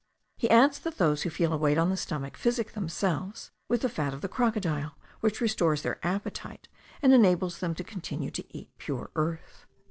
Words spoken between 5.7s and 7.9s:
their appetite and enables them to